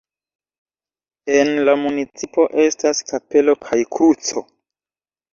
En 1.33 1.49
la 1.67 1.75
municipo 1.81 2.45
estas 2.63 3.01
kapelo 3.11 3.55
kaj 3.67 3.77
kruco. 3.97 4.43